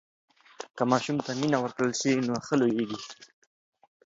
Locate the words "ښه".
2.45-2.55